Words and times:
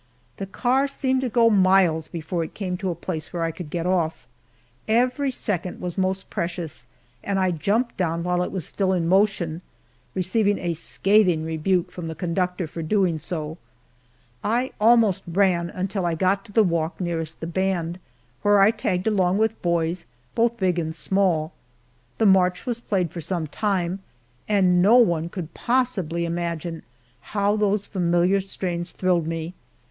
The 0.37 0.47
car 0.47 0.87
seemed 0.87 1.21
to 1.21 1.29
go 1.29 1.51
miles 1.51 2.07
before 2.07 2.43
it 2.43 2.55
came 2.55 2.75
to 2.77 2.89
a 2.89 2.95
place 2.95 3.31
where 3.31 3.43
I 3.43 3.51
could 3.51 3.69
get 3.69 3.85
off. 3.85 4.25
Every 4.87 5.29
second 5.29 5.79
was 5.79 5.95
most 5.95 6.27
precious 6.31 6.87
and 7.23 7.37
I 7.37 7.51
jumped 7.51 7.97
down 7.97 8.23
while 8.23 8.41
it 8.41 8.51
was 8.51 8.65
still 8.65 8.93
in 8.93 9.07
motion, 9.07 9.61
receiving 10.15 10.57
a 10.57 10.73
scathing 10.73 11.45
rebuke 11.45 11.91
from 11.91 12.07
the 12.07 12.15
conductor 12.15 12.65
for 12.65 12.81
doing 12.81 13.19
so. 13.19 13.59
I 14.43 14.71
almost 14.81 15.21
ran 15.27 15.69
until 15.69 16.07
I 16.07 16.15
got 16.15 16.45
to 16.45 16.51
the 16.51 16.63
walk 16.63 16.99
nearest 16.99 17.39
the 17.39 17.45
band, 17.45 17.99
where 18.41 18.59
I 18.59 18.71
tagged 18.71 19.05
along 19.05 19.37
with 19.37 19.61
boys, 19.61 20.07
both 20.33 20.57
big 20.57 20.79
and 20.79 20.95
small. 20.95 21.51
The 22.17 22.25
march 22.25 22.65
was 22.65 22.81
played 22.81 23.11
for 23.11 23.21
some 23.21 23.45
time, 23.45 23.99
and 24.49 24.81
no 24.81 24.95
one 24.95 25.29
could 25.29 25.53
possibly 25.53 26.25
imagine, 26.25 26.81
how 27.37 27.55
those 27.55 27.85
familiar 27.85 28.41
strains 28.41 28.89
thrilled 28.89 29.27
me. 29.27 29.53